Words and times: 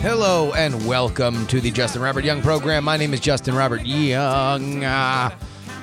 Hello 0.00 0.54
and 0.54 0.86
welcome 0.86 1.46
to 1.48 1.60
the 1.60 1.70
Justin 1.70 2.00
Robert 2.00 2.24
Young 2.24 2.40
program. 2.40 2.84
My 2.84 2.96
name 2.96 3.12
is 3.12 3.20
Justin 3.20 3.54
Robert 3.54 3.84
Young. 3.84 4.82
Uh, 4.82 5.30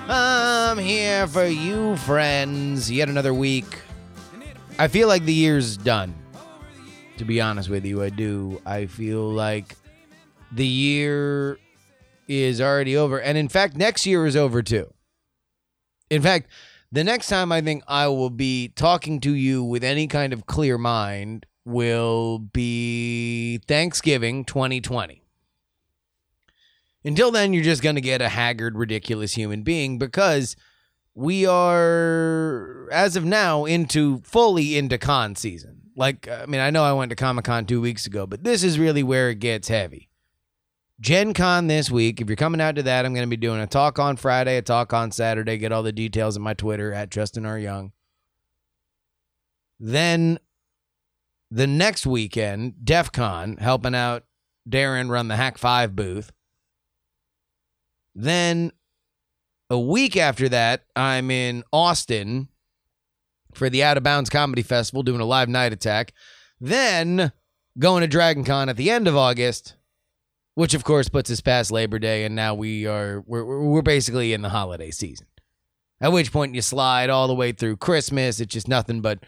I'm 0.09 0.79
here 0.79 1.27
for 1.27 1.45
you, 1.45 1.95
friends. 1.97 2.89
Yet 2.89 3.09
another 3.09 3.35
week. 3.35 3.83
I 4.79 4.87
feel 4.87 5.07
like 5.07 5.23
the 5.25 5.33
year's 5.35 5.77
done. 5.77 6.15
To 7.17 7.25
be 7.25 7.39
honest 7.39 7.69
with 7.69 7.85
you, 7.85 8.01
I 8.01 8.09
do. 8.09 8.59
I 8.65 8.87
feel 8.87 9.29
like 9.29 9.75
the 10.51 10.65
year 10.65 11.59
is 12.27 12.59
already 12.59 12.97
over. 12.97 13.21
And 13.21 13.37
in 13.37 13.49
fact, 13.49 13.77
next 13.77 14.07
year 14.07 14.25
is 14.25 14.35
over 14.35 14.63
too. 14.63 14.91
In 16.09 16.23
fact, 16.23 16.49
the 16.91 17.03
next 17.03 17.27
time 17.27 17.51
I 17.51 17.61
think 17.61 17.83
I 17.87 18.07
will 18.07 18.31
be 18.31 18.69
talking 18.69 19.19
to 19.21 19.35
you 19.35 19.63
with 19.63 19.83
any 19.83 20.07
kind 20.07 20.33
of 20.33 20.47
clear 20.47 20.79
mind 20.79 21.45
will 21.67 22.39
be 22.39 23.59
Thanksgiving 23.67 24.45
2020. 24.45 25.21
Until 27.03 27.29
then, 27.29 27.53
you're 27.53 27.63
just 27.63 27.83
going 27.83 27.95
to 27.95 28.01
get 28.01 28.21
a 28.21 28.29
haggard, 28.29 28.77
ridiculous 28.77 29.33
human 29.33 29.63
being 29.63 29.97
because 29.97 30.55
we 31.13 31.45
are, 31.45 32.87
as 32.91 33.15
of 33.15 33.25
now, 33.25 33.65
into 33.65 34.19
fully 34.21 34.77
into 34.77 34.97
con 34.97 35.35
season. 35.35 35.81
Like, 35.95 36.27
I 36.27 36.45
mean, 36.45 36.61
I 36.61 36.69
know 36.69 36.83
I 36.83 36.93
went 36.93 37.09
to 37.09 37.15
Comic 37.15 37.45
Con 37.45 37.65
two 37.65 37.81
weeks 37.81 38.05
ago, 38.05 38.25
but 38.25 38.43
this 38.43 38.63
is 38.63 38.79
really 38.79 39.03
where 39.03 39.29
it 39.29 39.39
gets 39.39 39.67
heavy. 39.67 40.09
Gen 40.99 41.33
Con 41.33 41.67
this 41.67 41.91
week. 41.91 42.21
If 42.21 42.27
you're 42.29 42.35
coming 42.35 42.61
out 42.61 42.75
to 42.75 42.83
that, 42.83 43.05
I'm 43.05 43.13
going 43.13 43.27
to 43.27 43.29
be 43.29 43.35
doing 43.35 43.59
a 43.59 43.67
talk 43.67 43.99
on 43.99 44.15
Friday, 44.15 44.57
a 44.57 44.61
talk 44.61 44.93
on 44.93 45.11
Saturday. 45.11 45.57
Get 45.57 45.71
all 45.71 45.83
the 45.83 45.91
details 45.91 46.37
on 46.37 46.43
my 46.43 46.53
Twitter 46.53 46.93
at 46.93 47.09
Justin 47.09 47.45
R. 47.45 47.59
Young. 47.59 47.91
Then 49.79 50.39
the 51.49 51.67
next 51.67 52.05
weekend, 52.05 52.83
DEF 52.83 53.11
CON, 53.11 53.57
helping 53.57 53.95
out 53.95 54.25
Darren 54.69 55.09
run 55.09 55.27
the 55.27 55.35
Hak5 55.35 55.95
booth. 55.95 56.31
Then 58.13 58.71
a 59.69 59.79
week 59.79 60.17
after 60.17 60.49
that, 60.49 60.85
I'm 60.95 61.31
in 61.31 61.63
Austin 61.71 62.49
for 63.53 63.69
the 63.69 63.83
Out 63.83 63.97
of 63.97 64.03
Bounds 64.03 64.29
Comedy 64.29 64.63
Festival 64.63 65.03
doing 65.03 65.21
a 65.21 65.25
live 65.25 65.49
night 65.49 65.73
attack. 65.73 66.13
Then 66.59 67.31
going 67.77 68.01
to 68.01 68.07
Dragon 68.07 68.43
Con 68.43 68.69
at 68.69 68.77
the 68.77 68.89
end 68.89 69.07
of 69.07 69.15
August, 69.15 69.75
which 70.55 70.73
of 70.73 70.83
course 70.83 71.09
puts 71.09 71.29
us 71.29 71.41
past 71.41 71.71
Labor 71.71 71.99
Day, 71.99 72.25
and 72.25 72.35
now 72.35 72.55
we 72.55 72.87
are 72.87 73.23
we're 73.27 73.45
we're 73.45 73.81
basically 73.81 74.33
in 74.33 74.41
the 74.41 74.49
holiday 74.49 74.91
season. 74.91 75.27
At 75.99 76.11
which 76.11 76.31
point 76.31 76.55
you 76.55 76.61
slide 76.61 77.09
all 77.09 77.27
the 77.27 77.35
way 77.35 77.51
through 77.51 77.77
Christmas. 77.77 78.39
It's 78.39 78.53
just 78.53 78.67
nothing 78.67 79.01
but 79.01 79.19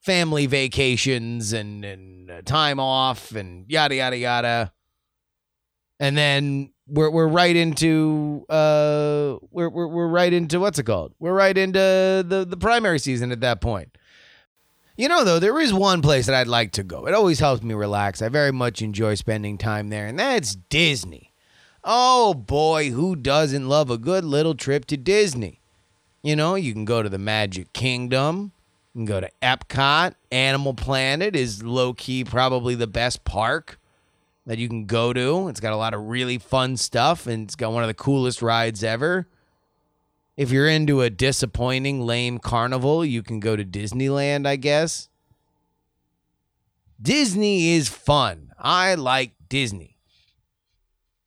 family 0.00 0.46
vacations 0.46 1.52
and 1.52 1.84
and 1.84 2.30
uh, 2.30 2.42
time 2.42 2.80
off 2.80 3.32
and 3.32 3.64
yada 3.68 3.96
yada 3.96 4.16
yada. 4.16 4.72
And 6.00 6.16
then 6.16 6.70
we're 6.86 7.10
we're 7.10 7.28
right 7.28 7.54
into 7.54 8.46
uh 8.48 9.36
we're 9.50 9.68
we're 9.68 9.88
we're 9.88 10.08
right 10.08 10.32
into 10.32 10.60
what's 10.60 10.78
it 10.78 10.84
called? 10.84 11.12
We're 11.18 11.34
right 11.34 11.56
into 11.56 11.78
the 12.26 12.46
the 12.48 12.56
primary 12.56 12.98
season 12.98 13.32
at 13.32 13.40
that 13.40 13.60
point. 13.60 13.96
You 14.96 15.08
know 15.08 15.22
though, 15.24 15.38
there 15.38 15.60
is 15.60 15.72
one 15.72 16.02
place 16.02 16.26
that 16.26 16.34
I'd 16.34 16.48
like 16.48 16.72
to 16.72 16.82
go. 16.82 17.06
It 17.06 17.14
always 17.14 17.38
helps 17.38 17.62
me 17.62 17.74
relax. 17.74 18.20
I 18.20 18.28
very 18.28 18.52
much 18.52 18.82
enjoy 18.82 19.14
spending 19.14 19.56
time 19.56 19.90
there, 19.90 20.06
and 20.06 20.18
that's 20.18 20.56
Disney. 20.56 21.32
Oh 21.84 22.34
boy, 22.34 22.90
who 22.90 23.14
doesn't 23.14 23.68
love 23.68 23.90
a 23.90 23.98
good 23.98 24.24
little 24.24 24.54
trip 24.54 24.86
to 24.86 24.96
Disney? 24.96 25.60
You 26.22 26.34
know, 26.34 26.56
you 26.56 26.72
can 26.72 26.84
go 26.84 27.02
to 27.02 27.08
the 27.08 27.18
Magic 27.18 27.72
Kingdom. 27.72 28.52
You 28.98 29.06
can 29.06 29.14
go 29.14 29.20
to 29.20 29.30
Epcot. 29.40 30.14
Animal 30.32 30.74
Planet 30.74 31.36
is 31.36 31.62
low 31.62 31.94
key 31.94 32.24
probably 32.24 32.74
the 32.74 32.88
best 32.88 33.22
park 33.22 33.78
that 34.44 34.58
you 34.58 34.68
can 34.68 34.86
go 34.86 35.12
to. 35.12 35.46
It's 35.46 35.60
got 35.60 35.72
a 35.72 35.76
lot 35.76 35.94
of 35.94 36.08
really 36.08 36.36
fun 36.36 36.76
stuff 36.76 37.28
and 37.28 37.44
it's 37.44 37.54
got 37.54 37.72
one 37.72 37.84
of 37.84 37.86
the 37.86 37.94
coolest 37.94 38.42
rides 38.42 38.82
ever. 38.82 39.28
If 40.36 40.50
you're 40.50 40.66
into 40.66 41.02
a 41.02 41.10
disappointing, 41.10 42.00
lame 42.00 42.40
carnival, 42.40 43.04
you 43.04 43.22
can 43.22 43.38
go 43.38 43.54
to 43.54 43.64
Disneyland, 43.64 44.48
I 44.48 44.56
guess. 44.56 45.08
Disney 47.00 47.76
is 47.76 47.88
fun. 47.88 48.50
I 48.58 48.96
like 48.96 49.30
Disney. 49.48 49.96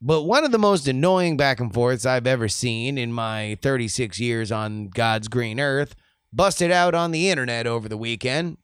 But 0.02 0.24
one 0.24 0.44
of 0.44 0.52
the 0.52 0.60
most 0.60 0.90
annoying 0.90 1.38
back 1.38 1.62
and 1.62 1.74
forths 1.74 2.06
I've 2.06 2.28
ever 2.28 2.50
seen 2.50 2.98
in 2.98 3.14
my 3.14 3.58
36 3.62 4.20
years 4.20 4.52
on 4.52 4.90
God's 4.90 5.30
green 5.30 5.58
earth 5.58 5.96
busted 6.34 6.72
out 6.72 6.96
on 6.96 7.12
the 7.12 7.30
internet 7.30 7.68
over 7.68 7.90
the 7.90 7.98
weekend. 7.98 8.58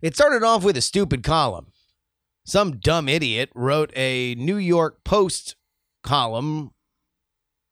It 0.00 0.14
started 0.14 0.42
off 0.42 0.64
with 0.64 0.76
a 0.76 0.82
stupid 0.82 1.22
column. 1.22 1.68
Some 2.44 2.78
dumb 2.78 3.08
idiot 3.08 3.50
wrote 3.54 3.92
a 3.94 4.34
New 4.34 4.56
York 4.56 5.04
Post 5.04 5.54
column 6.02 6.72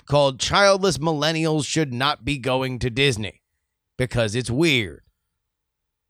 called 0.07 0.39
Childless 0.39 0.99
Millennials 0.99 1.67
Should 1.67 1.93
Not 1.93 2.25
Be 2.25 2.39
Going 2.39 2.79
to 2.79 2.91
Disney 2.91 3.43
because 3.99 4.35
it's 4.35 4.51
weird. 4.51 5.03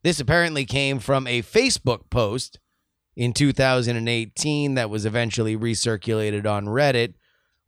This 0.02 0.20
apparently 0.20 0.64
came 0.64 0.98
from 0.98 1.26
a 1.26 1.42
Facebook 1.42 2.10
post 2.10 2.58
in 3.16 3.32
2018 3.32 4.74
that 4.74 4.88
was 4.88 5.04
eventually 5.04 5.56
recirculated 5.56 6.46
on 6.46 6.66
Reddit, 6.66 7.14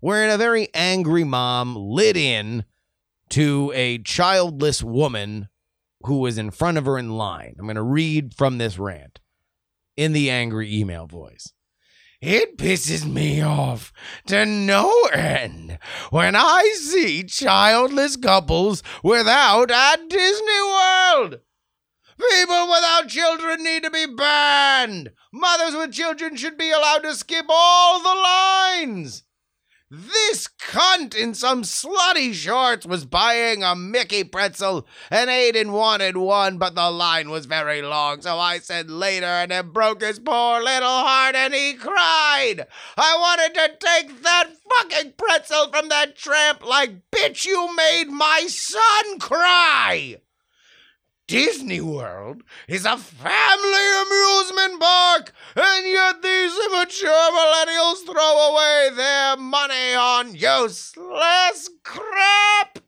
wherein 0.01 0.31
a 0.31 0.39
very 0.39 0.69
angry 0.75 1.25
mom 1.25 1.77
lit 1.77 2.17
in 2.17 2.65
to 3.32 3.72
a 3.75 3.97
childless 3.98 4.82
woman 4.82 5.48
who 6.04 6.19
was 6.19 6.37
in 6.37 6.50
front 6.50 6.76
of 6.76 6.84
her 6.84 6.98
in 6.98 7.16
line. 7.16 7.56
I'm 7.59 7.65
going 7.65 7.76
to 7.76 7.82
read 7.82 8.34
from 8.34 8.59
this 8.59 8.78
rant 8.78 9.20
in 9.97 10.12
the 10.12 10.28
angry 10.28 10.75
email 10.78 11.06
voice. 11.06 11.53
It 12.20 12.59
pisses 12.59 13.10
me 13.10 13.41
off 13.41 13.91
to 14.26 14.44
no 14.44 15.04
end 15.12 15.78
when 16.10 16.37
I 16.37 16.75
see 16.76 17.25
childless 17.25 18.16
couples 18.16 18.82
without 19.03 19.70
at 19.70 20.09
Disney 20.09 20.62
World. 20.62 21.41
People 22.19 22.69
without 22.69 23.09
children 23.09 23.64
need 23.64 23.82
to 23.82 23.91
be 23.91 24.06
banned. 24.06 25.10
Mothers 25.32 25.75
with 25.75 25.93
children 25.93 26.37
should 26.37 26.59
be 26.59 26.70
allowed 26.70 27.03
to 27.04 27.14
skip 27.14 27.47
all 27.49 28.00
the 28.00 28.20
lines. 28.20 29.25
This 29.95 30.49
cunt 30.59 31.15
in 31.15 31.35
some 31.35 31.65
slutty 31.65 32.33
shorts 32.33 32.87
was 32.87 33.05
buying 33.05 33.63
a 33.63 33.77
Mickey 33.77 34.25
pretzel, 34.25 34.87
and 35.11 35.29
Aiden 35.29 35.71
wanted 35.71 36.17
one, 36.17 36.57
but 36.57 36.75
the 36.75 36.91
line 36.91 37.29
was 37.29 37.45
very 37.45 37.83
long, 37.83 38.23
so 38.23 38.39
I 38.39 38.59
said 38.61 38.91
later, 38.91 39.27
and 39.27 39.53
it 39.53 39.75
broke 39.75 40.00
his 40.00 40.19
poor 40.19 40.62
little 40.62 40.89
heart, 40.89 41.35
and 41.35 41.53
he 41.53 41.75
cried. 41.75 42.67
I 42.97 43.19
wanted 43.19 43.53
to 43.53 43.87
take 43.87 44.23
that 44.23 44.49
fucking 44.67 45.12
pretzel 45.19 45.71
from 45.71 45.91
that 45.91 46.17
tramp 46.17 46.67
like, 46.67 47.11
bitch, 47.11 47.45
you 47.45 47.77
made 47.77 48.06
my 48.06 48.47
son 48.49 49.19
cry. 49.19 50.23
Disney 51.29 51.81
World 51.81 52.43
is 52.69 52.85
a 52.85 52.97
family 52.97 53.87
amusement 54.03 54.81
park, 54.81 55.33
and 55.57 55.87
yet 55.87 56.23
these 56.23 56.53
immature 56.67 57.31
millennials 57.33 58.05
throw 58.05 58.51
away 58.51 58.91
their 58.95 59.37
money 59.37 59.95
on 59.95 60.35
useless 60.35 61.71
crap. 61.85 62.81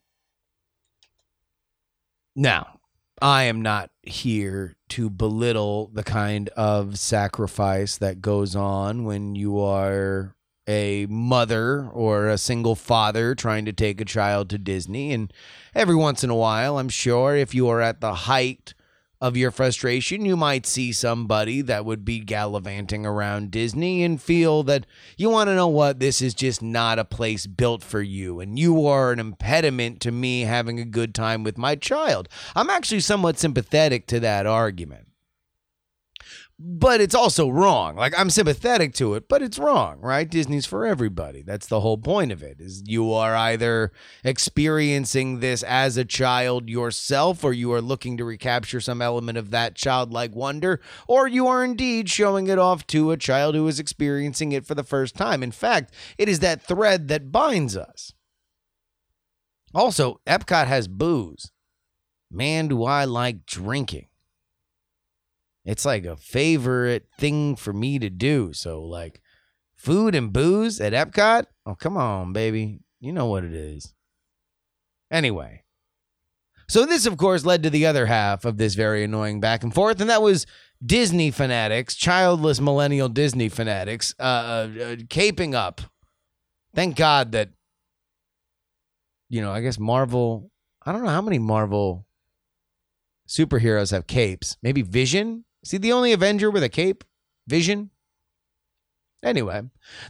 Now, 2.37 2.81
I 3.23 3.45
am 3.45 3.63
not 3.63 3.91
here 4.03 4.77
to 4.91 5.09
belittle 5.09 5.91
the 5.93 6.03
kind 6.03 6.49
of 6.51 6.99
sacrifice 6.99 7.97
that 7.99 8.21
goes 8.21 8.57
on 8.57 9.05
when 9.05 9.35
you 9.37 9.61
are 9.61 10.35
a 10.67 11.07
mother 11.07 11.89
or 11.93 12.29
a 12.29 12.39
single 12.39 12.75
father 12.75 13.35
trying 13.35 13.65
to 13.65 13.73
take 13.73 14.01
a 14.01 14.05
child 14.05 14.51
to 14.51 14.59
Disney. 14.59 15.13
And 15.13 15.33
every 15.75 15.95
once 15.95 16.25
in 16.25 16.31
a 16.31 16.37
while, 16.37 16.79
I'm 16.79 16.89
sure 16.89 17.37
if 17.37 17.55
you 17.55 17.69
are 17.69 17.81
at 17.81 18.01
the 18.01 18.15
height 18.15 18.75
of 19.21 19.37
your 19.37 19.51
frustration, 19.51 20.27
you 20.27 20.37
might 20.37 20.67
see 20.67 20.93
somebody 20.93 21.63
that 21.63 21.85
would 21.85 22.05
be 22.05 22.21
gallivanting 22.21 23.07
around 23.07 23.51
Disney 23.51 24.03
and 24.03 24.21
feel 24.21 24.63
that 24.65 24.85
you 25.17 25.31
want 25.31 25.49
to 25.49 25.55
know 25.55 25.69
what 25.69 25.99
this 25.99 26.21
is 26.21 26.35
just 26.35 26.61
not 26.61 26.99
a 26.99 27.05
place 27.05 27.47
built 27.47 27.83
for 27.83 28.03
you 28.03 28.41
and 28.41 28.59
you 28.59 28.87
are 28.87 29.13
an 29.13 29.19
impediment 29.19 30.01
to 30.01 30.13
me 30.13 30.43
having 30.43 30.79
a 30.79 30.85
good 30.85 31.15
time 31.15 31.43
with 31.43 31.57
my 31.57 31.75
child. 31.75 32.29
I'm 32.55 32.69
actually 32.69 33.01
somewhat 33.01 33.39
sympathetic 33.39 34.07
to 34.09 34.21
that 34.21 34.47
argument 34.47 35.09
but 36.59 37.01
it's 37.01 37.15
also 37.15 37.49
wrong. 37.49 37.97
Like 37.97 38.19
I'm 38.19 38.31
sympathetic 38.31 38.95
to 38.95 39.15
it, 39.15 39.29
but 39.29 39.43
it's 39.43 39.59
wrong, 39.59 40.01
right? 40.01 40.29
Disney's 40.29 40.67
for 40.67 40.87
everybody. 40.87 41.43
That's 41.43 41.67
the 41.67 41.81
whole 41.81 41.99
point 41.99 42.31
of 42.31 42.43
it. 42.43 42.61
Is 42.61 42.85
you 42.87 43.13
are 43.13 43.35
either 43.35 43.91
experiencing 44.23 45.41
this 45.41 45.63
as 45.65 45.97
a 45.97 46.05
child 46.05 46.69
yourself 46.69 47.43
or 47.43 47.53
you 47.53 47.73
are 47.73 47.83
looking 47.83 48.17
to 48.19 48.25
recapture 48.25 48.81
some 48.81 49.03
element 49.03 49.37
of 49.37 49.51
that 49.51 49.75
childlike 49.75 50.35
wonder 50.35 50.81
or 51.09 51.27
you 51.27 51.49
are 51.49 51.65
indeed 51.65 52.09
showing 52.09 52.47
it 52.47 52.59
off 52.59 52.87
to 52.89 53.11
a 53.11 53.17
child 53.17 53.55
who 53.55 53.67
is 53.67 53.81
experiencing 53.81 54.53
it 54.53 54.65
for 54.65 54.77
the 54.77 54.85
first 54.85 55.17
time. 55.17 55.43
In 55.43 55.53
fact, 55.53 55.93
it 56.19 56.29
is 56.29 56.39
that 56.39 56.63
thread 56.63 57.09
that 57.09 57.33
binds 57.33 57.77
us. 57.77 58.13
Also, 59.75 60.21
Epcot 60.25 60.69
has 60.69 60.87
booze. 60.87 61.51
Man, 62.31 62.69
do 62.69 62.85
I 62.85 63.05
like 63.05 63.45
drinking 63.45 64.07
it's 65.65 65.85
like 65.85 66.05
a 66.05 66.17
favorite 66.17 67.07
thing 67.19 67.57
for 67.57 67.73
me 67.73 67.99
to 67.99 68.11
do. 68.11 68.53
So 68.53 68.83
like 68.83 69.21
food 69.77 70.15
and 70.15 70.33
booze 70.33 70.81
at 70.81 70.93
Epcot? 70.93 71.47
Oh, 71.67 71.75
come 71.75 71.97
on, 71.97 72.33
baby. 72.33 72.81
You 73.01 73.13
know 73.13 73.27
what 73.27 73.45
it 73.45 73.55
is. 73.55 73.95
Anyway. 75.11 75.63
So 76.69 76.87
this 76.87 77.07
of 77.07 77.17
course 77.17 77.45
led 77.45 77.63
to 77.63 77.71
the 77.71 77.87
other 77.87 78.07
half 78.07 78.45
of 78.45 78.57
this 78.57 78.75
very 78.75 79.05
annoying 79.05 79.41
back 79.41 79.63
and 79.63 79.75
forth 79.75 80.01
and 80.01 80.11
that 80.11 80.23
was 80.23 80.47
Disney 80.85 81.31
fanatics, 81.31 81.95
childless 81.95 82.61
millennial 82.61 83.09
Disney 83.09 83.49
fanatics 83.49 84.15
uh, 84.19 84.23
uh, 84.23 84.69
uh 84.69 84.97
caping 85.07 85.55
up. 85.55 85.81
Thank 86.75 86.97
God 86.97 87.33
that 87.33 87.51
you 89.29 89.41
know, 89.41 89.53
I 89.53 89.61
guess 89.61 89.79
Marvel, 89.79 90.51
I 90.85 90.93
don't 90.93 91.03
know 91.03 91.11
how 91.11 91.23
many 91.23 91.39
Marvel 91.39 92.07
superheroes 93.27 93.91
have 93.91 94.07
capes. 94.07 94.57
Maybe 94.63 94.83
Vision 94.83 95.45
is 95.65 95.71
he 95.71 95.79
the 95.79 95.93
only 95.93 96.13
Avenger 96.13 96.51
with 96.51 96.63
a 96.63 96.69
cape? 96.69 97.05
Vision? 97.49 97.91
Anyway, 99.23 99.63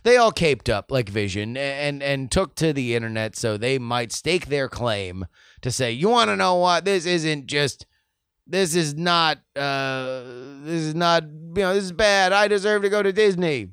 they 0.02 0.16
all 0.16 0.32
caped 0.32 0.68
up 0.68 0.90
like 0.90 1.08
Vision 1.08 1.56
and 1.56 2.02
and 2.02 2.32
took 2.32 2.56
to 2.56 2.72
the 2.72 2.96
internet 2.96 3.36
so 3.36 3.56
they 3.56 3.78
might 3.78 4.10
stake 4.10 4.46
their 4.46 4.68
claim 4.68 5.26
to 5.62 5.70
say, 5.70 5.92
"You 5.92 6.08
want 6.08 6.30
to 6.30 6.36
know 6.36 6.56
what? 6.56 6.84
This 6.84 7.06
isn't 7.06 7.46
just 7.46 7.86
this 8.44 8.74
is 8.74 8.94
not 8.94 9.38
uh 9.54 10.22
this 10.64 10.82
is 10.82 10.94
not 10.96 11.22
you 11.22 11.62
know, 11.62 11.74
this 11.74 11.84
is 11.84 11.92
bad. 11.92 12.32
I 12.32 12.48
deserve 12.48 12.82
to 12.82 12.88
go 12.88 13.04
to 13.04 13.12
Disney." 13.12 13.68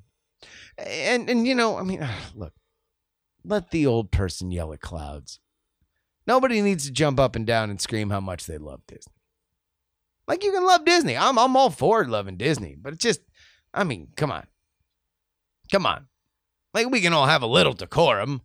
And 0.78 1.28
and 1.28 1.48
you 1.48 1.56
know, 1.56 1.78
I 1.78 1.84
mean, 1.84 2.08
look. 2.36 2.54
Let 3.44 3.72
the 3.72 3.88
old 3.88 4.12
person 4.12 4.52
yell 4.52 4.72
at 4.72 4.82
clouds. 4.82 5.40
Nobody 6.28 6.62
needs 6.62 6.86
to 6.86 6.92
jump 6.92 7.20
up 7.20 7.36
and 7.36 7.48
down 7.48 7.72
and 7.72 7.82
scream 7.82 8.12
how 8.12 8.20
much 8.20 8.46
they 8.46 8.60
love 8.60 8.82
Disney. 8.88 9.21
Like 10.32 10.46
you 10.46 10.54
can 10.54 10.66
love 10.66 10.86
Disney. 10.86 11.18
I'm 11.18 11.38
I'm 11.38 11.58
all 11.58 11.70
for 11.70 12.06
loving 12.06 12.38
Disney, 12.38 12.78
but 12.82 12.94
it's 12.94 13.04
just 13.04 13.20
I 13.74 13.84
mean, 13.84 14.14
come 14.16 14.32
on. 14.32 14.48
Come 15.70 15.86
on. 15.86 16.08
Like 16.74 16.90
we 16.90 17.02
can 17.02 17.12
all 17.12 17.26
have 17.26 17.42
a 17.42 17.48
little 17.48 17.74
decorum. 17.74 18.42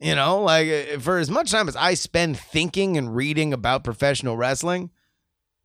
You 0.00 0.14
know, 0.14 0.40
like 0.40 0.68
uh, 0.68 0.98
for 1.00 1.18
as 1.18 1.28
much 1.28 1.50
time 1.50 1.68
as 1.68 1.76
I 1.76 1.92
spend 1.92 2.38
thinking 2.38 2.96
and 2.96 3.14
reading 3.14 3.52
about 3.52 3.84
professional 3.84 4.38
wrestling, 4.38 4.88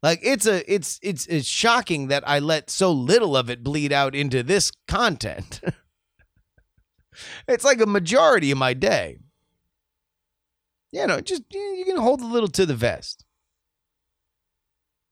like 0.02 0.20
it's 0.22 0.46
a 0.46 0.70
it's 0.70 1.00
it's 1.02 1.28
it's 1.28 1.48
shocking 1.48 2.10
that 2.10 2.28
I 2.28 2.40
let 2.40 2.70
so 2.70 2.92
little 2.92 3.38
of 3.38 3.50
it 3.50 3.64
bleed 3.64 3.94
out 3.94 4.16
into 4.16 4.44
this 4.44 4.70
content. 4.90 5.62
it's 7.48 7.64
like 7.64 7.80
a 7.80 7.86
majority 7.86 8.52
of 8.52 8.58
my 8.58 8.74
day. 8.74 9.20
You 10.92 11.08
know, 11.08 11.22
just 11.22 11.44
you 11.54 11.86
can 11.86 12.02
hold 12.02 12.20
a 12.20 12.26
little 12.26 12.50
to 12.50 12.66
the 12.66 12.76
vest. 12.76 13.23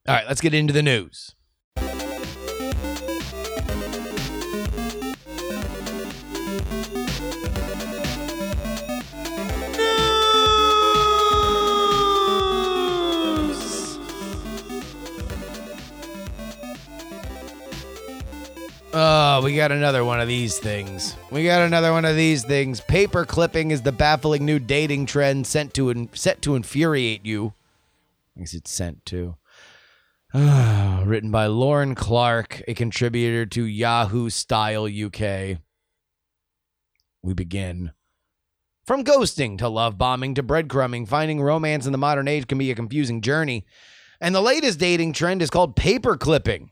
All 0.07 0.15
right, 0.15 0.25
let's 0.27 0.41
get 0.41 0.55
into 0.55 0.73
the 0.73 0.81
news. 0.81 1.35
Oh, 18.93 19.41
we 19.43 19.55
got 19.55 19.71
another 19.71 20.03
one 20.03 20.19
of 20.19 20.27
these 20.27 20.57
things. 20.57 21.15
We 21.29 21.45
got 21.45 21.61
another 21.61 21.91
one 21.91 22.05
of 22.05 22.15
these 22.15 22.43
things. 22.43 22.81
Paper 22.81 23.23
clipping 23.23 23.69
is 23.69 23.83
the 23.83 23.91
baffling 23.91 24.45
new 24.45 24.57
dating 24.57 25.05
trend 25.05 25.45
sent 25.45 25.75
to 25.75 25.91
in, 25.91 26.09
set 26.13 26.41
to 26.41 26.55
infuriate 26.55 27.23
you. 27.23 27.53
I 28.35 28.39
guess 28.39 28.55
it's 28.55 28.71
sent 28.71 29.05
to. 29.05 29.35
Written 30.33 31.29
by 31.29 31.47
Lauren 31.47 31.93
Clark, 31.93 32.61
a 32.65 32.73
contributor 32.73 33.45
to 33.47 33.65
Yahoo 33.65 34.29
Style 34.29 34.85
UK. 34.85 35.57
We 37.21 37.33
begin. 37.33 37.91
From 38.85 39.03
ghosting 39.03 39.57
to 39.57 39.67
love 39.67 39.97
bombing 39.97 40.35
to 40.35 40.43
breadcrumbing, 40.43 41.09
finding 41.09 41.41
romance 41.41 41.85
in 41.85 41.91
the 41.91 41.97
modern 41.97 42.29
age 42.29 42.47
can 42.47 42.57
be 42.57 42.71
a 42.71 42.75
confusing 42.75 43.19
journey. 43.19 43.65
And 44.21 44.33
the 44.33 44.39
latest 44.39 44.79
dating 44.79 45.11
trend 45.11 45.41
is 45.41 45.49
called 45.49 45.75
paper 45.75 46.15
clipping, 46.15 46.71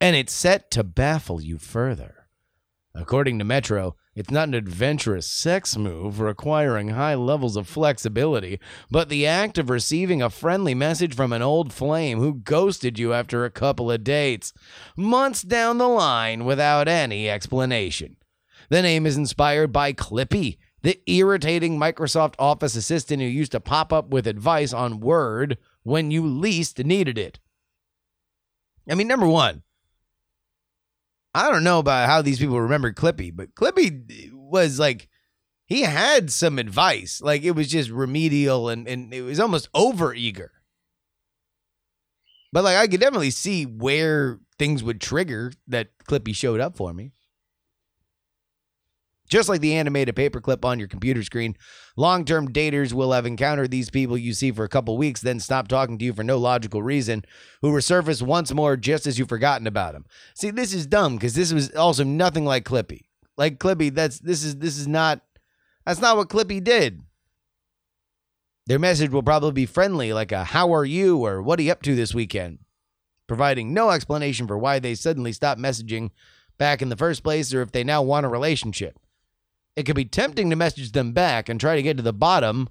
and 0.00 0.14
it's 0.14 0.32
set 0.32 0.70
to 0.70 0.84
baffle 0.84 1.40
you 1.40 1.58
further. 1.58 2.28
According 2.94 3.40
to 3.40 3.44
Metro, 3.44 3.96
it's 4.14 4.30
not 4.30 4.48
an 4.48 4.54
adventurous 4.54 5.26
sex 5.26 5.76
move 5.76 6.20
requiring 6.20 6.90
high 6.90 7.14
levels 7.14 7.56
of 7.56 7.66
flexibility, 7.66 8.60
but 8.90 9.08
the 9.08 9.26
act 9.26 9.56
of 9.56 9.70
receiving 9.70 10.20
a 10.20 10.28
friendly 10.28 10.74
message 10.74 11.14
from 11.14 11.32
an 11.32 11.40
old 11.40 11.72
flame 11.72 12.18
who 12.18 12.34
ghosted 12.34 12.98
you 12.98 13.14
after 13.14 13.44
a 13.44 13.50
couple 13.50 13.90
of 13.90 14.04
dates, 14.04 14.52
months 14.96 15.40
down 15.40 15.78
the 15.78 15.88
line 15.88 16.44
without 16.44 16.88
any 16.88 17.30
explanation. 17.30 18.16
The 18.68 18.82
name 18.82 19.06
is 19.06 19.16
inspired 19.16 19.72
by 19.72 19.94
Clippy, 19.94 20.58
the 20.82 21.00
irritating 21.06 21.78
Microsoft 21.78 22.34
Office 22.38 22.76
assistant 22.76 23.22
who 23.22 23.28
used 23.28 23.52
to 23.52 23.60
pop 23.60 23.92
up 23.92 24.08
with 24.10 24.26
advice 24.26 24.72
on 24.74 25.00
Word 25.00 25.56
when 25.84 26.10
you 26.10 26.26
least 26.26 26.78
needed 26.84 27.16
it. 27.16 27.38
I 28.88 28.94
mean, 28.94 29.08
number 29.08 29.26
one, 29.26 29.62
I 31.34 31.50
don't 31.50 31.64
know 31.64 31.78
about 31.78 32.08
how 32.08 32.22
these 32.22 32.38
people 32.38 32.60
remember 32.60 32.92
Clippy, 32.92 33.34
but 33.34 33.54
Clippy 33.54 34.30
was 34.32 34.78
like 34.78 35.08
he 35.66 35.82
had 35.82 36.30
some 36.30 36.58
advice. 36.58 37.20
Like 37.22 37.42
it 37.42 37.52
was 37.52 37.68
just 37.68 37.90
remedial 37.90 38.68
and, 38.68 38.86
and 38.86 39.12
it 39.14 39.22
was 39.22 39.40
almost 39.40 39.68
over 39.74 40.12
eager. 40.12 40.52
But 42.52 42.64
like 42.64 42.76
I 42.76 42.86
could 42.86 43.00
definitely 43.00 43.30
see 43.30 43.64
where 43.64 44.40
things 44.58 44.84
would 44.84 45.00
trigger 45.00 45.52
that 45.68 45.88
Clippy 46.06 46.34
showed 46.34 46.60
up 46.60 46.76
for 46.76 46.92
me. 46.92 47.12
Just 49.32 49.48
like 49.48 49.62
the 49.62 49.76
animated 49.76 50.14
paperclip 50.14 50.62
on 50.62 50.78
your 50.78 50.88
computer 50.88 51.22
screen, 51.22 51.56
long 51.96 52.26
term 52.26 52.52
daters 52.52 52.92
will 52.92 53.12
have 53.12 53.24
encountered 53.24 53.70
these 53.70 53.88
people 53.88 54.18
you 54.18 54.34
see 54.34 54.52
for 54.52 54.62
a 54.62 54.68
couple 54.68 54.98
weeks, 54.98 55.22
then 55.22 55.40
stop 55.40 55.68
talking 55.68 55.96
to 55.96 56.04
you 56.04 56.12
for 56.12 56.22
no 56.22 56.36
logical 56.36 56.82
reason, 56.82 57.24
who 57.62 57.72
resurface 57.72 58.20
once 58.20 58.52
more 58.52 58.76
just 58.76 59.06
as 59.06 59.18
you've 59.18 59.30
forgotten 59.30 59.66
about 59.66 59.94
them. 59.94 60.04
See, 60.34 60.50
this 60.50 60.74
is 60.74 60.86
dumb 60.86 61.16
because 61.16 61.34
this 61.34 61.50
was 61.50 61.74
also 61.74 62.04
nothing 62.04 62.44
like 62.44 62.66
Clippy. 62.66 63.06
Like 63.38 63.58
Clippy, 63.58 63.94
that's 63.94 64.18
this 64.18 64.44
is 64.44 64.56
this 64.56 64.76
is 64.76 64.86
not 64.86 65.22
that's 65.86 66.02
not 66.02 66.18
what 66.18 66.28
Clippy 66.28 66.62
did. 66.62 67.00
Their 68.66 68.78
message 68.78 69.12
will 69.12 69.22
probably 69.22 69.52
be 69.52 69.64
friendly, 69.64 70.12
like 70.12 70.30
a 70.30 70.44
how 70.44 70.74
are 70.74 70.84
you 70.84 71.24
or 71.24 71.40
what 71.40 71.58
are 71.58 71.62
you 71.62 71.72
up 71.72 71.80
to 71.84 71.96
this 71.96 72.14
weekend, 72.14 72.58
providing 73.28 73.72
no 73.72 73.92
explanation 73.92 74.46
for 74.46 74.58
why 74.58 74.78
they 74.78 74.94
suddenly 74.94 75.32
stopped 75.32 75.58
messaging 75.58 76.10
back 76.58 76.82
in 76.82 76.90
the 76.90 76.98
first 76.98 77.22
place 77.22 77.54
or 77.54 77.62
if 77.62 77.72
they 77.72 77.82
now 77.82 78.02
want 78.02 78.26
a 78.26 78.28
relationship 78.28 78.98
it 79.76 79.84
could 79.84 79.96
be 79.96 80.04
tempting 80.04 80.50
to 80.50 80.56
message 80.56 80.92
them 80.92 81.12
back 81.12 81.48
and 81.48 81.60
try 81.60 81.76
to 81.76 81.82
get 81.82 81.96
to 81.96 82.02
the 82.02 82.12
bottom 82.12 82.68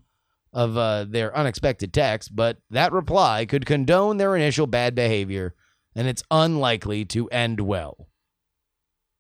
of 0.54 0.78
uh, 0.78 1.06
their 1.06 1.36
unexpected 1.36 1.94
text, 1.94 2.36
but 2.36 2.58
that 2.70 2.92
reply 2.92 3.46
could 3.46 3.66
condone 3.66 4.18
their 4.18 4.36
initial 4.36 4.68
bad 4.68 4.94
behavior, 4.94 5.56
and 5.96 6.08
it's 6.08 6.24
unlikely 6.30 7.06
to 7.06 7.30
end 7.30 7.62
well. 7.62 8.10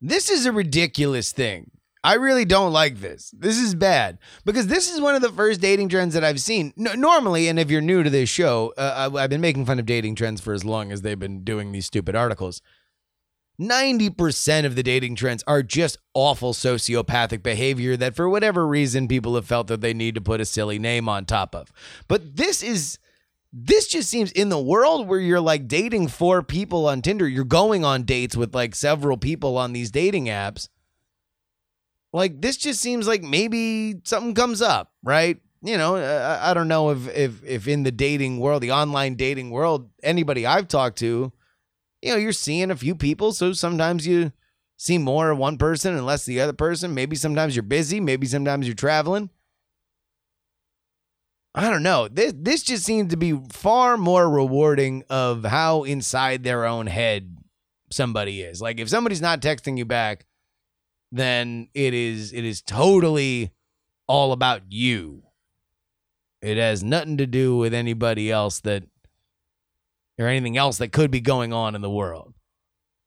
This 0.01 0.29
is 0.29 0.45
a 0.45 0.51
ridiculous 0.51 1.31
thing. 1.31 1.71
I 2.03 2.15
really 2.15 2.45
don't 2.45 2.73
like 2.73 2.99
this. 2.99 3.31
This 3.37 3.59
is 3.59 3.75
bad 3.75 4.17
because 4.43 4.65
this 4.67 4.91
is 4.91 4.99
one 4.99 5.13
of 5.13 5.21
the 5.21 5.31
first 5.31 5.61
dating 5.61 5.89
trends 5.89 6.15
that 6.15 6.23
I've 6.23 6.41
seen. 6.41 6.73
No, 6.75 6.93
normally, 6.93 7.47
and 7.47 7.59
if 7.59 7.69
you're 7.69 7.79
new 7.79 8.01
to 8.01 8.09
this 8.09 8.27
show, 8.27 8.73
uh, 8.75 9.11
I've 9.13 9.29
been 9.29 9.41
making 9.41 9.67
fun 9.67 9.77
of 9.77 9.85
dating 9.85 10.15
trends 10.15 10.41
for 10.41 10.53
as 10.53 10.65
long 10.65 10.91
as 10.91 11.03
they've 11.03 11.19
been 11.19 11.43
doing 11.43 11.71
these 11.71 11.85
stupid 11.85 12.15
articles. 12.15 12.61
90% 13.61 14.65
of 14.65 14.75
the 14.75 14.81
dating 14.81 15.15
trends 15.15 15.43
are 15.45 15.61
just 15.61 15.97
awful 16.15 16.53
sociopathic 16.53 17.43
behavior 17.43 17.95
that, 17.95 18.15
for 18.15 18.27
whatever 18.27 18.65
reason, 18.65 19.07
people 19.07 19.35
have 19.35 19.45
felt 19.45 19.67
that 19.67 19.81
they 19.81 19.93
need 19.93 20.15
to 20.15 20.21
put 20.21 20.41
a 20.41 20.45
silly 20.45 20.79
name 20.79 21.07
on 21.07 21.25
top 21.25 21.53
of. 21.53 21.71
But 22.07 22.37
this 22.37 22.63
is 22.63 22.97
this 23.53 23.87
just 23.87 24.09
seems 24.09 24.31
in 24.31 24.49
the 24.49 24.59
world 24.59 25.07
where 25.07 25.19
you're 25.19 25.41
like 25.41 25.67
dating 25.67 26.07
four 26.07 26.41
people 26.41 26.87
on 26.87 27.01
Tinder, 27.01 27.27
you're 27.27 27.43
going 27.43 27.83
on 27.83 28.03
dates 28.03 28.35
with 28.35 28.55
like 28.55 28.73
several 28.73 29.17
people 29.17 29.57
on 29.57 29.73
these 29.73 29.91
dating 29.91 30.25
apps. 30.25 30.69
Like 32.13 32.41
this 32.41 32.57
just 32.57 32.81
seems 32.81 33.07
like 33.07 33.21
maybe 33.21 33.95
something 34.05 34.33
comes 34.33 34.61
up, 34.61 34.91
right? 35.03 35.37
You 35.61 35.77
know, 35.77 35.97
uh, 35.97 36.39
I, 36.41 36.51
I 36.51 36.53
don't 36.53 36.67
know 36.67 36.89
if 36.89 37.07
if 37.15 37.43
if 37.43 37.67
in 37.67 37.83
the 37.83 37.91
dating 37.91 38.39
world, 38.39 38.63
the 38.63 38.71
online 38.71 39.15
dating 39.15 39.51
world, 39.51 39.89
anybody 40.01 40.45
I've 40.45 40.67
talked 40.67 40.97
to, 40.99 41.31
you 42.01 42.11
know, 42.11 42.17
you're 42.17 42.31
seeing 42.31 42.71
a 42.71 42.75
few 42.75 42.95
people, 42.95 43.31
so 43.31 43.53
sometimes 43.53 44.07
you 44.07 44.31
see 44.77 44.97
more 44.97 45.29
of 45.29 45.37
one 45.37 45.57
person 45.57 45.95
and 45.95 46.05
less 46.05 46.25
the 46.25 46.41
other 46.41 46.53
person. 46.53 46.93
Maybe 46.93 47.15
sometimes 47.15 47.55
you're 47.55 47.63
busy, 47.63 47.99
maybe 47.99 48.25
sometimes 48.25 48.67
you're 48.67 48.75
traveling. 48.75 49.29
I 51.53 51.69
don't 51.69 51.83
know. 51.83 52.07
This 52.07 52.33
this 52.35 52.63
just 52.63 52.85
seems 52.85 53.11
to 53.11 53.17
be 53.17 53.37
far 53.51 53.97
more 53.97 54.29
rewarding 54.29 55.03
of 55.09 55.43
how 55.43 55.83
inside 55.83 56.43
their 56.43 56.65
own 56.65 56.87
head 56.87 57.37
somebody 57.91 58.41
is. 58.41 58.61
Like 58.61 58.79
if 58.79 58.89
somebody's 58.89 59.21
not 59.21 59.41
texting 59.41 59.77
you 59.77 59.85
back, 59.85 60.25
then 61.11 61.67
it 61.73 61.93
is 61.93 62.31
it 62.31 62.45
is 62.45 62.61
totally 62.61 63.51
all 64.07 64.31
about 64.31 64.61
you. 64.69 65.23
It 66.41 66.57
has 66.57 66.83
nothing 66.83 67.17
to 67.17 67.27
do 67.27 67.57
with 67.57 67.73
anybody 67.73 68.31
else 68.31 68.61
that 68.61 68.83
or 70.17 70.27
anything 70.27 70.57
else 70.57 70.77
that 70.77 70.91
could 70.91 71.11
be 71.11 71.21
going 71.21 71.53
on 71.53 71.75
in 71.75 71.81
the 71.81 71.89
world. 71.89 72.33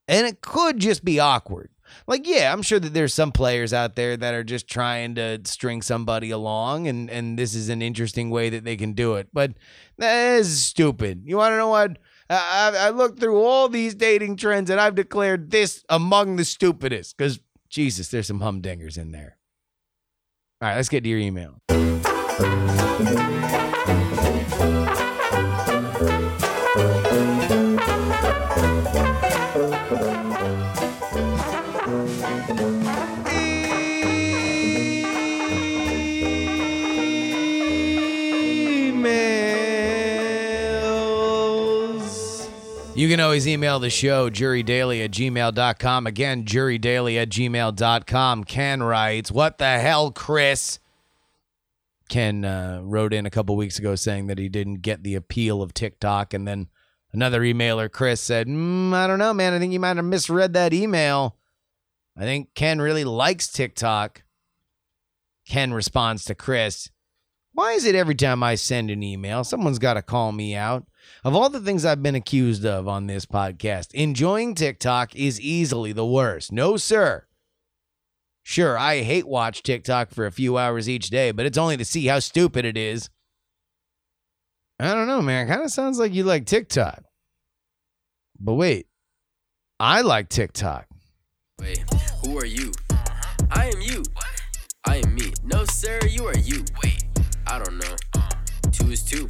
And 0.07 0.27
it 0.27 0.41
could 0.41 0.79
just 0.79 1.03
be 1.03 1.19
awkward. 1.19 1.69
Like, 2.07 2.27
yeah, 2.27 2.51
I'm 2.51 2.61
sure 2.61 2.79
that 2.79 2.93
there's 2.93 3.13
some 3.13 3.31
players 3.31 3.73
out 3.73 3.95
there 3.95 4.17
that 4.17 4.33
are 4.33 4.43
just 4.43 4.67
trying 4.67 5.15
to 5.15 5.39
string 5.45 5.81
somebody 5.81 6.31
along, 6.31 6.87
and 6.87 7.09
and 7.09 7.37
this 7.37 7.55
is 7.55 7.69
an 7.69 7.81
interesting 7.81 8.29
way 8.29 8.49
that 8.49 8.63
they 8.63 8.75
can 8.75 8.93
do 8.93 9.15
it. 9.15 9.29
But 9.31 9.53
that 9.97 10.35
is 10.35 10.63
stupid. 10.63 11.23
You 11.25 11.37
want 11.37 11.53
to 11.53 11.57
know 11.57 11.69
what? 11.69 11.97
I, 12.29 12.73
I 12.75 12.89
looked 12.89 13.19
through 13.19 13.39
all 13.39 13.69
these 13.69 13.93
dating 13.93 14.37
trends, 14.37 14.69
and 14.69 14.81
I've 14.81 14.95
declared 14.95 15.51
this 15.51 15.83
among 15.89 16.37
the 16.37 16.45
stupidest. 16.45 17.17
Because 17.17 17.39
Jesus, 17.69 18.09
there's 18.09 18.27
some 18.27 18.39
humdingers 18.39 18.97
in 18.97 19.11
there. 19.11 19.37
All 20.61 20.69
right, 20.69 20.75
let's 20.75 20.89
get 20.89 21.03
to 21.03 21.09
your 21.09 21.19
email. 21.19 21.59
You 43.05 43.11
can 43.11 43.19
always 43.19 43.47
email 43.47 43.77
the 43.77 43.91
show, 43.91 44.31
jurydaily 44.31 45.05
at 45.05 45.11
gmail.com. 45.11 46.07
Again, 46.07 46.43
jurydaily 46.43 47.21
at 47.21 47.29
gmail.com. 47.29 48.43
Ken 48.45 48.81
writes, 48.81 49.31
What 49.31 49.59
the 49.59 49.77
hell, 49.77 50.09
Chris? 50.09 50.79
Ken 52.09 52.43
uh, 52.43 52.79
wrote 52.81 53.13
in 53.13 53.27
a 53.27 53.29
couple 53.29 53.55
weeks 53.55 53.77
ago 53.77 53.93
saying 53.93 54.25
that 54.25 54.39
he 54.39 54.49
didn't 54.49 54.81
get 54.81 55.03
the 55.03 55.13
appeal 55.13 55.61
of 55.61 55.71
TikTok. 55.71 56.33
And 56.33 56.47
then 56.47 56.69
another 57.13 57.41
emailer, 57.41 57.91
Chris, 57.91 58.21
said, 58.21 58.47
mm, 58.47 58.91
I 58.91 59.05
don't 59.05 59.19
know, 59.19 59.35
man. 59.35 59.53
I 59.53 59.59
think 59.59 59.71
you 59.71 59.79
might 59.79 59.97
have 59.97 60.05
misread 60.05 60.53
that 60.53 60.73
email. 60.73 61.35
I 62.17 62.21
think 62.21 62.55
Ken 62.55 62.81
really 62.81 63.03
likes 63.03 63.51
TikTok. 63.51 64.23
Ken 65.47 65.75
responds 65.75 66.25
to 66.25 66.33
Chris, 66.33 66.89
Why 67.53 67.73
is 67.73 67.85
it 67.85 67.93
every 67.93 68.15
time 68.15 68.41
I 68.41 68.55
send 68.55 68.89
an 68.89 69.03
email, 69.03 69.43
someone's 69.43 69.77
got 69.77 69.93
to 69.93 70.01
call 70.01 70.31
me 70.31 70.55
out? 70.55 70.87
Of 71.23 71.35
all 71.35 71.49
the 71.49 71.59
things 71.59 71.85
I've 71.85 72.03
been 72.03 72.15
accused 72.15 72.65
of 72.65 72.87
on 72.87 73.07
this 73.07 73.25
podcast, 73.25 73.93
enjoying 73.93 74.55
TikTok 74.55 75.15
is 75.15 75.41
easily 75.41 75.91
the 75.91 76.05
worst. 76.05 76.51
No, 76.51 76.77
sir. 76.77 77.25
Sure, 78.43 78.77
I 78.77 79.01
hate 79.01 79.27
watch 79.27 79.63
TikTok 79.63 80.11
for 80.11 80.27
a 80.27 80.31
few 80.31 80.57
hours 80.57 80.87
each 80.87 81.09
day, 81.09 81.31
but 81.31 81.47
it's 81.47 81.57
only 81.57 81.77
to 81.77 81.85
see 81.85 82.05
how 82.05 82.19
stupid 82.19 82.63
it 82.63 82.77
is. 82.77 83.09
I 84.79 84.93
don't 84.93 85.07
know, 85.07 85.21
man. 85.21 85.47
Kind 85.47 85.63
of 85.63 85.71
sounds 85.71 85.97
like 85.97 86.13
you 86.13 86.23
like 86.23 86.45
TikTok. 86.45 87.03
But 88.39 88.53
wait, 88.53 88.87
I 89.79 90.01
like 90.01 90.29
TikTok. 90.29 90.85
Wait, 91.59 91.83
who 92.23 92.37
are 92.37 92.45
you? 92.45 92.71
I 93.49 93.71
am 93.73 93.81
you. 93.81 94.03
I 94.85 94.97
am 94.97 95.15
me. 95.15 95.33
No, 95.43 95.65
sir, 95.65 95.99
you 96.07 96.27
are 96.27 96.37
you. 96.37 96.65
Wait, 96.83 97.03
I 97.47 97.57
don't 97.57 97.77
know. 97.77 97.95
Two 98.71 98.91
is 98.91 99.01
two. 99.01 99.25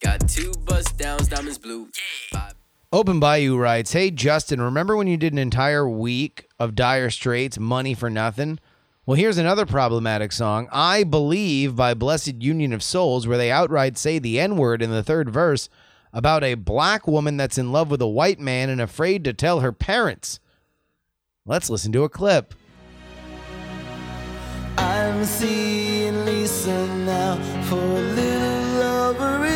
Got 0.00 0.28
two 0.28 0.52
bust 0.64 0.96
downs, 0.96 1.28
diamonds 1.28 1.58
blue. 1.58 1.88
Five. 2.30 2.54
Open 2.92 3.20
Bayou 3.20 3.56
writes, 3.56 3.92
Hey, 3.92 4.10
Justin, 4.10 4.60
remember 4.60 4.96
when 4.96 5.08
you 5.08 5.16
did 5.16 5.32
an 5.32 5.38
entire 5.38 5.88
week 5.88 6.48
of 6.58 6.74
Dire 6.74 7.10
Straits, 7.10 7.58
Money 7.58 7.94
for 7.94 8.08
Nothing? 8.08 8.60
Well, 9.04 9.16
here's 9.16 9.38
another 9.38 9.66
problematic 9.66 10.32
song, 10.32 10.68
I 10.70 11.02
Believe 11.02 11.74
by 11.74 11.94
Blessed 11.94 12.42
Union 12.42 12.72
of 12.72 12.82
Souls, 12.82 13.26
where 13.26 13.38
they 13.38 13.50
outright 13.50 13.98
say 13.98 14.18
the 14.18 14.38
N 14.38 14.56
word 14.56 14.82
in 14.82 14.90
the 14.90 15.02
third 15.02 15.30
verse 15.30 15.68
about 16.12 16.44
a 16.44 16.54
black 16.54 17.06
woman 17.06 17.36
that's 17.36 17.58
in 17.58 17.72
love 17.72 17.90
with 17.90 18.00
a 18.00 18.06
white 18.06 18.38
man 18.38 18.70
and 18.70 18.80
afraid 18.80 19.24
to 19.24 19.32
tell 19.32 19.60
her 19.60 19.72
parents. 19.72 20.40
Let's 21.44 21.70
listen 21.70 21.90
to 21.92 22.04
a 22.04 22.08
clip. 22.08 22.54
I'm 24.76 25.24
seeing 25.24 26.24
Lisa 26.24 26.86
now 26.98 27.36
for 27.64 27.76
a 27.76 28.00
little 28.00 28.82
over 28.82 29.24
a 29.24 29.40
year. 29.40 29.47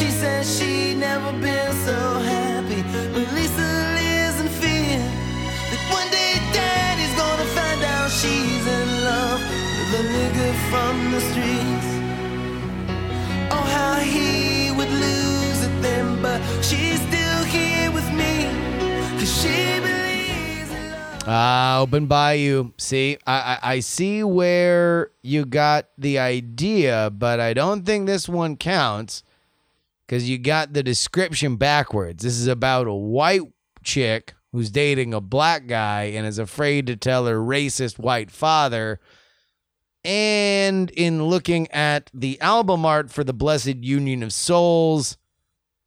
She 0.00 0.08
says 0.08 0.58
she 0.58 0.94
never 0.94 1.30
been 1.32 1.72
so 1.84 1.98
happy, 2.24 2.80
but 3.12 3.26
Lisa 3.36 3.68
lives 4.00 4.40
in 4.40 4.48
fear 4.48 4.96
that 4.96 5.82
one 5.92 6.08
day 6.08 6.40
Daddy's 6.56 7.14
gonna 7.20 7.44
find 7.52 7.84
out 7.84 8.08
she's 8.10 8.64
in 8.78 8.88
love 9.04 9.40
with 9.76 10.00
a 10.00 10.04
nigga 10.08 10.48
from 10.70 10.94
the 11.12 11.20
streets. 11.20 11.88
Oh, 13.52 13.64
how 13.76 14.00
he 14.00 14.70
would 14.72 14.88
lose 14.88 15.60
it 15.68 15.82
then, 15.82 16.22
but 16.22 16.40
she's 16.64 16.98
still 17.08 17.44
here 17.44 17.92
with 17.92 18.08
me, 18.16 18.48
cause 19.20 19.42
she 19.42 19.80
believes 19.84 20.70
in 20.70 20.90
love. 20.92 21.24
Ah, 21.26 21.80
open 21.80 22.06
bayou. 22.06 22.72
See, 22.78 23.18
I, 23.26 23.36
I 23.36 23.72
I 23.74 23.80
see 23.80 24.24
where 24.24 25.10
you 25.20 25.44
got 25.44 25.90
the 25.98 26.18
idea, 26.18 27.10
but 27.12 27.38
I 27.38 27.52
don't 27.52 27.84
think 27.84 28.06
this 28.06 28.26
one 28.26 28.56
counts 28.56 29.24
because 30.10 30.28
you 30.28 30.38
got 30.38 30.72
the 30.72 30.82
description 30.82 31.54
backwards. 31.54 32.24
This 32.24 32.36
is 32.36 32.48
about 32.48 32.88
a 32.88 32.92
white 32.92 33.42
chick 33.84 34.34
who's 34.50 34.68
dating 34.68 35.14
a 35.14 35.20
black 35.20 35.68
guy 35.68 36.06
and 36.16 36.26
is 36.26 36.40
afraid 36.40 36.88
to 36.88 36.96
tell 36.96 37.26
her 37.26 37.36
racist 37.36 37.96
white 37.96 38.28
father. 38.28 38.98
And 40.02 40.90
in 40.90 41.26
looking 41.26 41.70
at 41.70 42.10
the 42.12 42.40
album 42.40 42.84
art 42.84 43.12
for 43.12 43.22
the 43.22 43.32
Blessed 43.32 43.76
Union 43.76 44.24
of 44.24 44.32
Souls, 44.32 45.16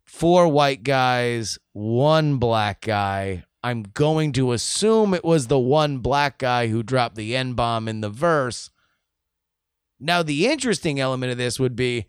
four 0.05 0.47
white 0.47 0.83
guys, 0.83 1.59
one 1.73 2.37
black 2.37 2.79
guy. 2.79 3.43
I'm 3.61 3.83
going 3.83 4.31
to 4.33 4.53
assume 4.53 5.13
it 5.13 5.25
was 5.25 5.47
the 5.47 5.59
one 5.59 5.97
black 5.97 6.37
guy 6.37 6.69
who 6.69 6.81
dropped 6.81 7.15
the 7.15 7.35
N 7.35 7.55
bomb 7.55 7.89
in 7.89 7.99
the 7.99 8.09
verse. 8.09 8.69
Now, 9.99 10.23
the 10.23 10.47
interesting 10.47 10.97
element 10.97 11.33
of 11.33 11.37
this 11.37 11.59
would 11.59 11.75
be 11.75 12.05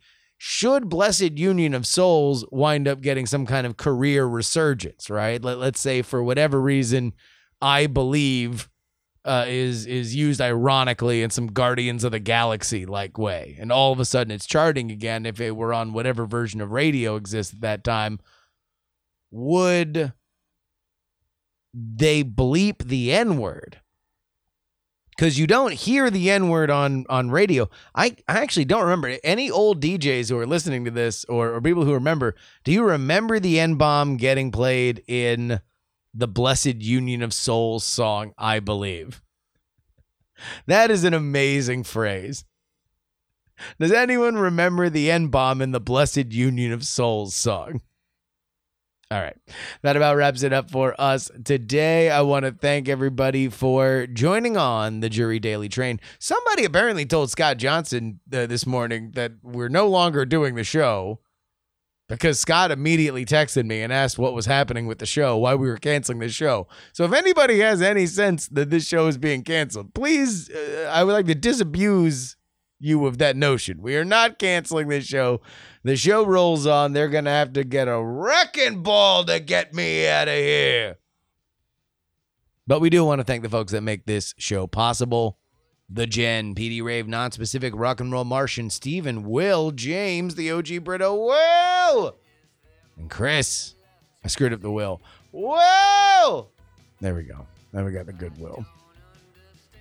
should 0.47 0.91
Blessed 0.91 1.39
Union 1.39 1.73
of 1.73 1.87
Souls 1.87 2.45
wind 2.51 2.87
up 2.87 3.01
getting 3.01 3.25
some 3.25 3.47
kind 3.47 3.67
of 3.67 3.79
career 3.79 4.27
resurgence, 4.27 5.09
right? 5.09 5.43
Let, 5.43 5.57
let's 5.57 5.81
say 5.81 6.03
for 6.03 6.23
whatever 6.23 6.61
reason, 6.61 7.15
I 7.63 7.87
believe 7.87 8.69
uh, 9.25 9.47
is 9.49 9.87
is 9.87 10.15
used 10.15 10.43
ironically 10.43 11.23
in 11.23 11.31
some 11.31 11.47
Guardians 11.47 12.05
of 12.05 12.13
the 12.13 12.19
Galaxy 12.19 12.85
like 12.85 13.17
way, 13.17 13.57
and 13.59 13.73
all 13.73 13.91
of 13.91 14.01
a 14.01 14.05
sudden 14.05 14.31
it's 14.31 14.45
charting 14.45 14.91
again. 14.91 15.25
If 15.25 15.41
it 15.41 15.57
were 15.57 15.73
on 15.73 15.95
whatever 15.95 16.27
version 16.27 16.61
of 16.61 16.73
radio 16.73 17.17
exists 17.17 17.55
at 17.55 17.63
that 17.63 17.83
time, 17.83 18.21
would 19.31 20.13
they 21.73 22.23
bleep 22.23 22.87
the 22.87 23.15
N 23.15 23.39
word? 23.39 23.81
Because 25.17 25.39
you 25.39 25.47
don't 25.47 25.73
hear 25.73 26.11
the 26.11 26.31
N 26.31 26.49
word 26.49 26.71
on 26.71 27.05
on 27.09 27.31
radio. 27.31 27.69
I, 27.95 28.17
I 28.29 28.41
actually 28.41 28.65
don't 28.65 28.83
remember 28.83 29.17
any 29.23 29.51
old 29.51 29.81
DJs 29.81 30.31
who 30.31 30.39
are 30.39 30.47
listening 30.47 30.85
to 30.87 30.91
this 30.91 31.25
or, 31.27 31.55
or 31.55 31.61
people 31.61 31.85
who 31.85 31.93
remember. 31.93 32.35
Do 32.65 32.73
you 32.73 32.85
remember 32.85 33.39
the 33.39 33.61
N 33.61 33.77
bomb 33.77 34.17
getting 34.17 34.51
played 34.51 35.03
in 35.07 35.61
the 36.13 36.29
Blessed 36.29 36.77
Union 36.77 37.23
of 37.23 37.33
Souls 37.33 37.85
song? 37.85 38.35
I 38.37 38.61
believe 38.61 39.23
that 40.67 40.91
is 40.91 41.05
an 41.05 41.15
amazing 41.15 41.85
phrase. 41.85 42.45
Does 43.79 43.93
anyone 43.93 44.37
remember 44.37 44.91
the 44.91 45.11
N 45.11 45.29
bomb 45.29 45.63
in 45.63 45.71
the 45.71 45.81
Blessed 45.81 46.33
Union 46.33 46.73
of 46.73 46.85
Souls 46.85 47.35
song? 47.35 47.81
All 49.11 49.21
right. 49.21 49.37
That 49.83 49.97
about 49.97 50.17
wraps 50.17 50.43
it 50.43 50.53
up 50.53 50.71
for 50.71 50.99
us 50.99 51.31
today. 51.45 52.11
I 52.11 52.23
want 52.23 52.47
to 52.47 52.53
thank 52.53 52.89
everybody 52.89 53.49
for 53.49 54.07
joining 54.07 54.57
on 54.57 55.01
the 55.01 55.11
Jury 55.11 55.39
Daily 55.39 55.69
Train. 55.69 56.01
Somebody 56.19 56.65
apparently 56.65 57.05
told 57.05 57.31
Scott 57.31 57.59
Johnson 57.59 58.21
uh, 58.33 58.47
this 58.47 58.67
morning 58.67 59.13
that 59.15 59.33
we're 59.43 59.69
no 59.69 59.89
longer 59.89 60.25
doing 60.25 60.55
the 60.55 60.65
show 60.65 61.21
because 62.09 62.39
Scott 62.41 62.71
immediately 62.71 63.25
texted 63.25 63.67
me 63.67 63.83
and 63.83 63.93
asked 63.93 64.19
what 64.19 64.35
was 64.35 64.47
happening 64.47 64.87
with 64.87 64.99
the 64.99 65.07
show, 65.07 65.37
why 65.37 65.55
we 65.55 65.69
were 65.69 65.77
canceling 65.77 66.19
the 66.19 66.29
show. 66.29 66.67
So 66.93 67.05
if 67.05 67.13
anybody 67.13 67.61
has 67.61 67.83
any 67.83 68.07
sense 68.07 68.49
that 68.49 68.71
this 68.71 68.87
show 68.87 69.07
is 69.07 69.19
being 69.19 69.43
canceled, 69.43 69.95
please, 69.95 70.51
uh, 70.51 70.91
I 70.93 71.05
would 71.05 71.13
like 71.13 71.27
to 71.27 71.35
disabuse 71.35 72.37
you 72.85 73.07
of 73.07 73.19
that 73.19 73.37
notion. 73.37 73.83
We 73.83 73.97
are 73.97 74.05
not 74.05 74.39
canceling 74.39 74.89
this 74.89 75.07
show. 75.07 75.41
The 75.83 75.97
show 75.97 76.25
rolls 76.25 76.67
on. 76.67 76.93
They're 76.93 77.09
going 77.09 77.25
to 77.25 77.31
have 77.31 77.53
to 77.55 77.65
get 77.65 77.89
a 77.89 78.01
wrecking 78.01 78.83
ball 78.83 79.25
to 79.25 79.41
get 79.41 79.75
me 79.75 80.07
out 80.07 80.29
of 80.29 80.35
here. 80.35 80.99
But 82.67 82.81
we 82.81 82.91
do 82.91 83.05
want 83.05 83.21
to 83.21 83.25
thank 83.25 83.43
the 83.43 83.51
folks 83.51 83.73
that 83.73 83.83
make 83.83 84.07
this 84.07 84.35
show 84.39 84.67
possible. 84.67 85.39
The 85.91 86.07
Jen, 86.07 86.55
PD 86.55 86.83
Rave, 86.83 87.07
Non-Specific, 87.07 87.75
Rock 87.77 88.01
and 88.01 88.11
Roll 88.11 88.25
Martian, 88.25 88.71
Steven, 88.71 89.25
Will, 89.25 89.71
James, 89.71 90.35
the 90.35 90.51
OG 90.51 90.83
Brito, 90.83 91.15
Will, 91.15 92.17
and 92.97 93.11
Chris. 93.11 93.75
I 94.25 94.29
screwed 94.29 94.55
up 94.55 94.63
the 94.63 94.71
Will. 94.71 95.03
Will! 95.31 96.51
There 97.01 97.15
we 97.15 97.25
go. 97.25 97.47
Now 97.75 97.85
we 97.85 97.93
got 97.93 98.07
the 98.07 98.15
good 98.15 98.39
Will. 98.39 98.65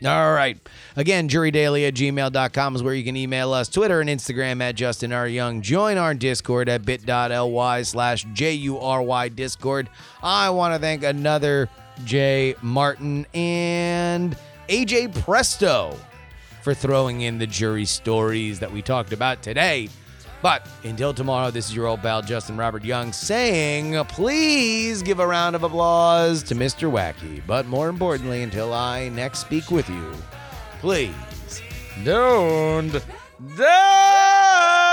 All 0.05 0.33
right. 0.33 0.57
Again, 0.95 1.29
jurydaily 1.29 1.87
at 1.87 1.93
gmail.com 1.93 2.75
is 2.75 2.83
where 2.83 2.93
you 2.93 3.03
can 3.03 3.15
email 3.15 3.53
us. 3.53 3.69
Twitter 3.69 4.01
and 4.01 4.09
Instagram 4.09 4.61
at 4.61 4.75
Justin 4.75 5.13
R. 5.13 5.27
Young. 5.27 5.61
Join 5.61 5.97
our 5.97 6.13
Discord 6.13 6.67
at 6.67 6.83
bit.ly 6.83 7.81
slash 7.83 8.25
J-U-R-Y 8.33 9.29
Discord. 9.29 9.89
I 10.21 10.49
want 10.49 10.73
to 10.73 10.79
thank 10.79 11.03
another 11.03 11.69
Jay 12.03 12.55
Martin 12.61 13.25
and 13.33 14.35
AJ 14.67 15.21
Presto 15.23 15.97
for 16.63 16.73
throwing 16.73 17.21
in 17.21 17.37
the 17.37 17.47
jury 17.47 17.85
stories 17.85 18.59
that 18.59 18.71
we 18.71 18.81
talked 18.81 19.13
about 19.13 19.41
today. 19.41 19.89
But 20.43 20.67
until 20.83 21.13
tomorrow, 21.13 21.51
this 21.51 21.69
is 21.69 21.75
your 21.75 21.87
old 21.87 22.01
pal 22.01 22.21
Justin 22.21 22.57
Robert 22.57 22.83
Young 22.83 23.13
saying, 23.13 24.03
please 24.09 25.01
give 25.01 25.19
a 25.19 25.25
round 25.25 25.55
of 25.55 25.63
applause 25.63 26.43
to 26.43 26.53
Mr. 26.53 26.91
Wacky. 26.91 27.41
But 27.47 27.65
more 27.65 27.87
importantly, 27.87 28.43
until 28.43 28.73
I 28.73 29.07
next 29.07 29.39
speak 29.39 29.71
with 29.71 29.89
you, 29.89 30.13
please 30.81 31.13
don't 32.03 32.91
die. 33.55 34.92